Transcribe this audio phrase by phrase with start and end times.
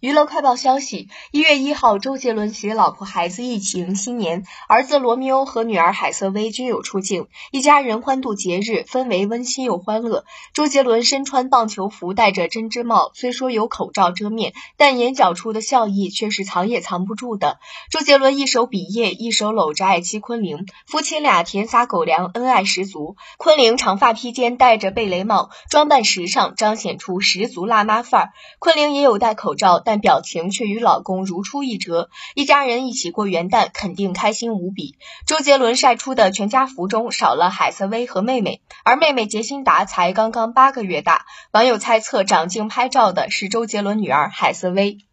[0.00, 10.24] 娱乐快报消息：一月一号，周杰伦携老婆孩子一起迎新年，儿子罗密欧和女儿海瑟薇均有出镜，一家人欢度节日，氛围温馨又欢乐。
[10.54, 17.58] 周杰伦身穿棒球服，戴着针织帽，虽说有口罩遮面，但眼角处的笑意却是藏也藏不住的。
[17.90, 23.16] 周杰伦一手比耶，一手搂着爱妻昆凌，夫妻俩甜撒狗粮，恩爱十足。
[23.36, 28.30] 昆凌长发披肩，戴着贝雷帽，装扮时尚，彰显出十足辣妈范儿。
[28.60, 29.82] 昆凌也有戴口罩。
[29.88, 34.98] 但表情却与老公如出一辙，一家人一起过元旦，肯定开心无比。
[35.26, 41.24] 周杰伦晒出的全家福中少了海瑟薇和妹妹，而妹妹杰辛达才刚刚八个月大。
[41.52, 45.07] 网友猜测长镜拍照的是周杰伦女儿海瑟薇。